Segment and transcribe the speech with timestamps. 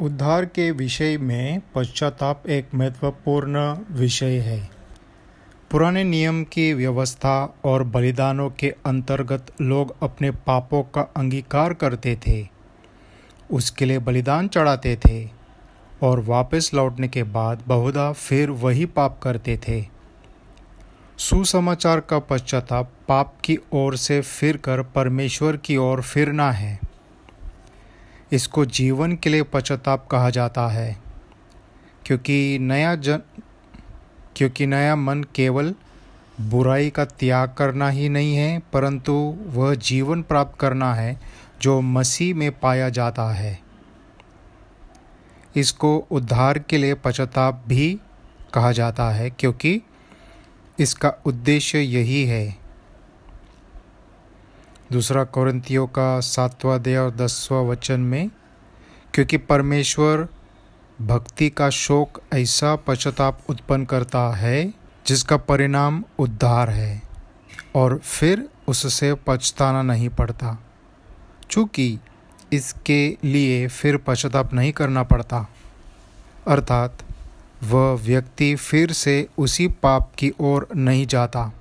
[0.00, 3.58] उद्धार के विषय में पश्चाताप एक महत्वपूर्ण
[3.90, 4.58] विषय है।
[5.70, 12.46] पुराने नियम की व्यवस्था और बलिदानों के अंतर्गत लोग अपने पापों का अंगीकार करते थे,
[13.50, 15.28] उसके लिए बलिदान चढ़ाते थे
[16.02, 19.84] और वापस लौटने के बाद बहुधा फिर वही पाप करते थे।
[21.18, 26.78] सुसमाचार का पश्चाताप पाप की ओर से फिर कर परमेश्वर की ओर फिरना है।
[28.34, 30.96] इसको जीवन के लिए पश्चाताप कहा जाता है,
[32.06, 33.20] क्योंकि नया जन,
[34.36, 35.74] क्योंकि नया मन केवल
[36.40, 39.12] बुराई का त्याग करना ही नहीं है, परंतु
[39.46, 41.20] वह जीवन प्राप्त करना है
[41.62, 43.58] जो मसीह में पाया जाता है।
[45.56, 48.00] इसको उद्धार के लिए पश्चाताप भी
[48.54, 49.80] कहा जाता है, क्योंकि
[50.78, 52.63] इसका उद्देश्य यही है
[54.92, 58.30] दूसरा कौरंतियों का सातवां दया और दसवां वचन में,
[59.14, 60.28] क्योंकि परमेश्वर
[61.00, 64.74] भक्ति का शोक ऐसा पश्चाताप उत्पन्न करता है,
[65.06, 67.02] जिसका परिणाम उद्धार है,
[67.74, 70.62] और फिर उससे पछताना नहीं पड़ता।
[71.50, 71.98] चूँकि
[72.52, 75.48] इसके लिए फिर पश्चाताप नहीं करना पड़ता।
[76.48, 76.98] अर्थात,
[77.64, 81.52] वह व्यक्ति फिर से उसी पाप की ओर नहीं जाता।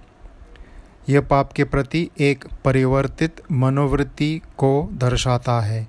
[1.09, 5.87] यह पाप के प्रति एक परिवर्तित मनोवृत्ति को दर्शाता है।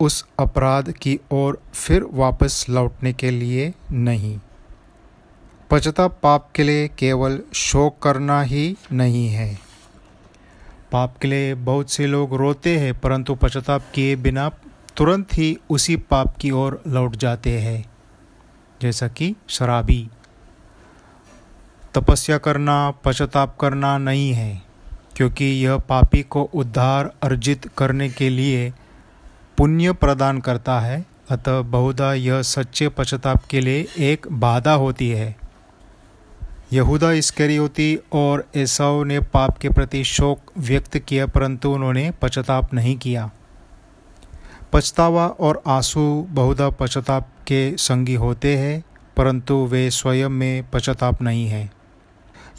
[0.00, 4.38] उस अपराध की ओर फिर वापस लौटने के लिए नहीं।
[5.70, 9.58] पश्चाताप पाप के लिए केवल शोक करना ही नहीं है।
[10.92, 14.48] पाप के लिए बहुत से लोग रोते हैं, परंतु पश्चाताप किए बिना
[14.96, 17.84] तुरंत ही उसी पाप की ओर लौट जाते हैं,
[18.80, 20.08] जैसा कि शराबी।
[21.96, 24.62] तपस्या करना, पश्चाताप करना नहीं है,
[25.16, 28.72] क्योंकि यह पापी को उद्धार अर्जित करने के लिए
[29.58, 35.36] पुण्य प्रदान करता है। अतः बहुधा यह सच्चे पश्चाताप के लिए एक बाधा होती है।
[36.72, 42.96] यहूदा इसकरियोती और एसाव ने पाप के प्रति शोक व्यक्त किया, परंतु उन्होंने पश्चाताप नहीं
[42.96, 43.30] किया।
[44.72, 48.84] पछतावा और आँसू बहुधा पश्चाताप के संगी होते हैं,
[49.16, 51.75] परंतु वे स्वयं में पश्चाताप नहीं है।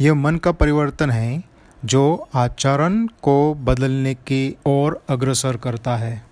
[0.01, 1.43] यह मन का परिवर्तन है
[1.85, 6.25] जो आचरण को बदलने की ओर अग्रसर करता है।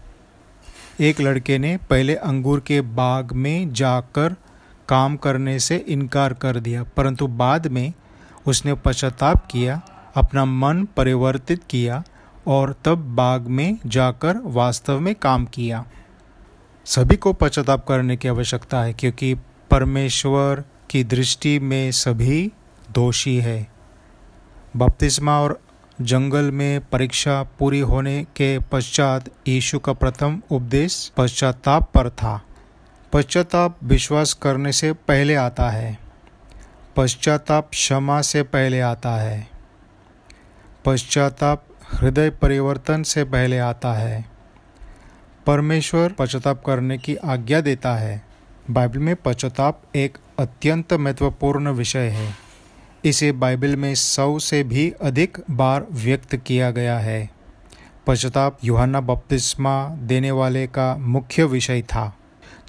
[0.99, 4.35] एक लड़के ने पहले अंगूर के बाग में जाकर
[4.89, 7.93] काम करने से इनकार कर दिया, परंतु बाद में
[8.47, 9.81] उसने पश्चाताप किया,
[10.15, 12.03] अपना मन परिवर्तित किया
[12.47, 15.85] और तब बाग में जाकर वास्तव में काम किया।
[16.85, 19.33] सभी को पश्चाताप करने की आवश्यकता है, क्योंकि
[19.71, 22.51] परमेश्वर की दृष्टि में सभी
[22.91, 23.67] दोषी है।
[24.77, 25.61] बपतिस्मा और
[26.01, 32.41] जंगल में परीक्षा पूरी होने के पश्चात यीशु का प्रथम उपदेश पश्चाताप पर था।
[33.13, 35.99] पश्चाताप विश्वास करने से पहले आता है।
[36.95, 39.47] पश्चाताप क्षमा से पहले आता है।
[40.85, 44.25] पश्चाताप हृदय परिवर्तन से पहले आता है।
[45.47, 48.25] परमेश्वर पश्चाताप करने की आज्ञा देता है।
[48.71, 52.44] बाइबल में पश्चाताप एक अत्यंत महत्वपूर्ण विषय है।
[53.05, 57.29] इसे बाइबल में सौ से भी अधिक बार व्यक्त किया गया है।
[58.07, 62.15] पश्चाताप युहाना बपतिस्मा देने वाले का मुख्य विषय था।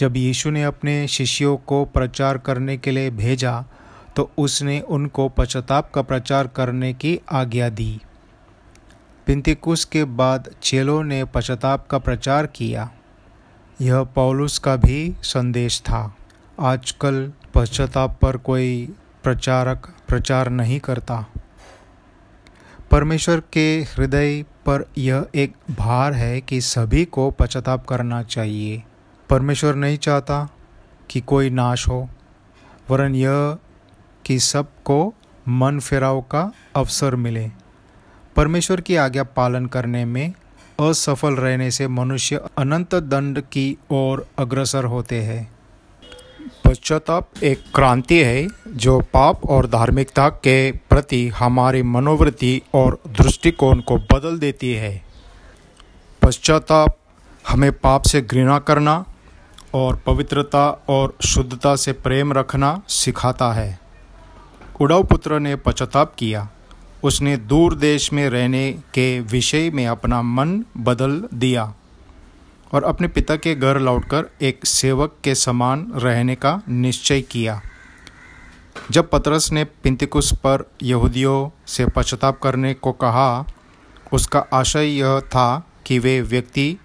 [0.01, 3.65] जब यीशु ने अपने शिष्यों को प्रचार करने के लिए भेजा
[4.17, 8.01] तो उसने उनको पश्चाताप का प्रचार करने की आज्ञा दी।
[9.27, 12.91] पिंतिकुस के बाद चेलों ने पश्चाताप का प्रचार किया।
[13.81, 16.17] यह पौलुस का भी संदेश था।
[16.61, 21.27] आजकल पश्चाताप पर कोई प्रचारक प्रचार नहीं करता।
[22.91, 28.83] परमेश्वर के हृदय पर यह एक भार है कि सभी को पश्चाताप करना चाहिए।
[29.31, 30.49] परमेश्वर नहीं चाहता
[31.11, 32.09] कि कोई नाश हो,
[32.91, 33.59] वरन यह
[34.25, 35.15] कि सबको
[35.49, 37.51] मन फेराव का अवसर मिले।
[38.37, 40.33] परमेश्वर की आज्ञा पालन करने में
[40.81, 45.56] असफल रहने से मनुष्य अनंत दंड की ओर अग्रसर होते हैं।
[46.67, 53.97] पश्चाताप एक क्रांति है जो पाप और धार्मिकता के प्रति हमारी मनोवृत्ति और दृष्टिकोण को
[53.97, 55.03] बदल देती है।
[56.23, 56.99] पश्चाताप
[57.49, 59.05] हमें पाप से घृणा करना
[59.75, 63.79] और पवित्रता और शुद्धता से प्रेम रखना सिखाता है।
[64.81, 66.49] उड़ाव पुत्र ने पश्चाताप किया।
[67.03, 71.75] उसने दूर देश में रहने के विषय में अपना मन बदल दिया।
[72.73, 77.61] और अपने पिता के घर लौटकर एक सेवक के समान रहने का निश्चय किया।
[78.91, 83.45] जब पतरस ने पिंतिकुस पर यहूदियों से पश्चाताप करने को कहा,
[84.13, 86.79] उसका आशय यह था कि वे व्यक्ति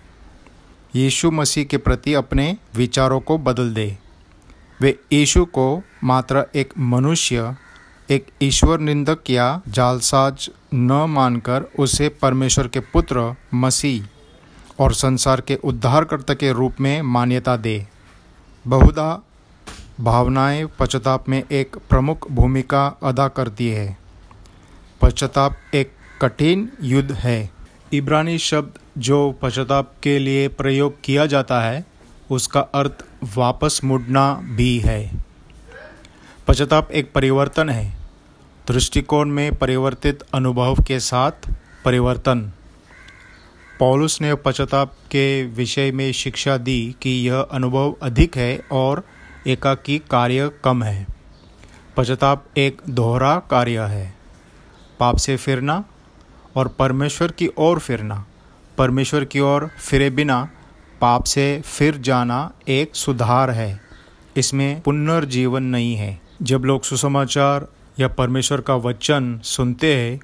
[0.95, 3.97] यीशु मसीह के प्रति अपने विचारों को बदल दे।
[4.81, 7.55] वे यीशु को मात्र एक मनुष्य,
[8.09, 14.07] एक ईश्वर निंदक या जालसाज न मानकर उसे परमेश्वर के पुत्र मसीह
[14.79, 17.87] और संसार के उद्धारकर्ता के रूप में मान्यता दे।
[18.67, 19.23] बहुधा
[20.01, 23.97] भावनाएँ पश्चाताप में एक प्रमुख भूमिका अदा करती है।
[25.01, 25.91] पश्चाताप एक
[26.21, 27.49] कठिन युद्ध है।
[27.93, 31.85] इब्रानी शब्द जो पश्चाताप के लिए प्रयोग किया जाता है,
[32.31, 33.05] उसका अर्थ
[33.37, 35.23] वापस मुड़ना भी है।
[36.47, 37.97] पश्चाताप एक परिवर्तन है।
[38.67, 41.31] दृष्टिकोण में परिवर्तित अनुभव के साथ
[41.85, 42.51] परिवर्तन।
[43.81, 49.03] पौलुस ने पश्चाताप के विषय में शिक्षा दी कि यह अनुभव अधिक है और
[49.47, 51.07] एकाकी कार्य कम है।
[51.97, 54.13] पश्चाताप एक दोहरा कार्य है।
[54.99, 55.83] पाप से फिरना
[56.55, 58.25] और परमेश्वर की ओर फिरना।
[58.77, 60.49] परमेश्वर की ओर फिरे बिना
[61.01, 63.81] पाप से फिर जाना एक सुधार है।
[64.37, 67.67] इसमें पुनर्जीवन नहीं है। जब लोग सुसमाचार
[67.99, 70.19] या परमेश्वर का वचन सुनते हैं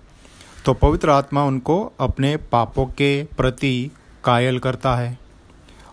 [0.68, 3.92] तो पवित्र आत्मा उनको अपने पापों के प्रति
[4.24, 5.18] कायल करता है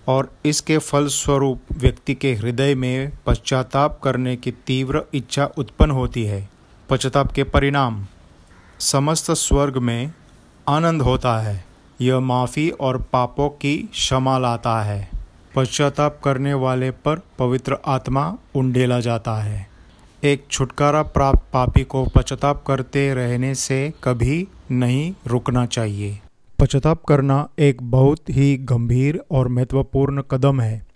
[0.08, 6.48] और इसके फलस्वरूप व्यक्ति के हृदय में पश्चाताप करने की तीव्र इच्छा उत्पन्न होती है।
[6.88, 8.06] पश्चाताप के परिणाम,
[8.78, 10.12] समस्त स्वर्ग में
[10.68, 11.64] आनंद होता है।
[12.00, 15.10] यह माफ़ी और पापों की क्षमा लाता है।
[15.56, 19.73] पश्चाताप करने वाले पर पवित्र आत्मा उंडेला जाता है।
[20.24, 26.20] एक छुटकारा प्राप्त पापी को पश्चाताप करते रहने से कभी नहीं रुकना चाहिए।
[26.58, 30.86] पश्चाताप करना एक बहुत ही गंभीर और महत्वपूर्ण कदम है।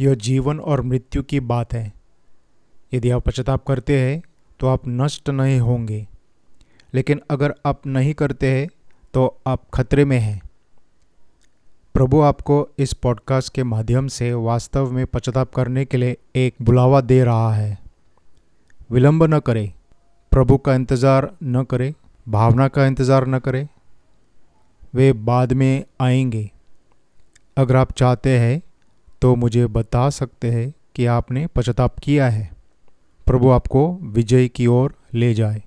[0.00, 1.92] यह जीवन और मृत्यु की बात है।
[2.94, 4.22] यदि आप पश्चाताप करते हैं
[4.60, 6.06] तो आप नष्ट नहीं होंगे।
[6.94, 8.68] लेकिन अगर आप नहीं करते हैं
[9.14, 10.40] तो आप खतरे में हैं।
[11.94, 17.00] प्रभु आपको इस पॉडकास्ट के माध्यम से वास्तव में पश्चाताप करने के लिए एक बुलावा
[17.00, 17.81] दे रहा है।
[18.92, 19.72] विलंब न करें,
[20.32, 21.92] प्रभु का इंतज़ार न करें,
[22.26, 23.66] भावना का इंतज़ार न करें,
[24.94, 26.50] वे बाद में आएँगे।
[27.56, 28.60] अगर आप चाहते हैं
[29.22, 32.50] तो मुझे बता सकते हैं कि आपने पश्चाताप किया है।
[33.26, 35.60] प्रभु आपको विजय की ओर ले जाए।